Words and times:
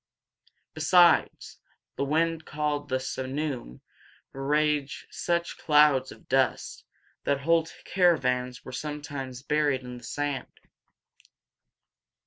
Besides, 0.73 1.59
the 1.95 2.03
wind 2.05 2.43
called 2.43 2.89
the 2.89 2.99
simoom 2.99 3.81
raised 4.33 5.05
such 5.11 5.59
clouds 5.59 6.11
of 6.11 6.27
dust 6.27 6.83
that 7.23 7.41
whole 7.41 7.67
caravans 7.85 8.65
were 8.65 8.71
sometimes 8.71 9.43
buried 9.43 9.83
in 9.83 9.99
the 9.99 10.03
sand. 10.03 10.59